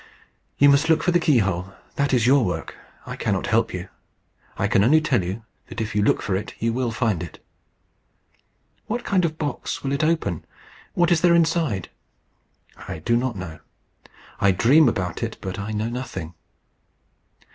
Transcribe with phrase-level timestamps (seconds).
[0.57, 1.73] "You must look for the key hole.
[1.95, 2.73] That is your work.
[3.05, 3.87] I cannot help you.
[4.57, 7.37] I can only tell you that if you look for it you will find it."
[8.87, 10.43] "What kind of box will it open?
[10.95, 11.89] What is there inside?"
[12.87, 13.59] "I do not know.
[14.39, 16.33] I dream about it, but I know nothing."